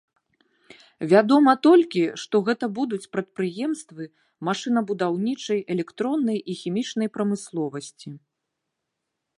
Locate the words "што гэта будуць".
2.21-3.07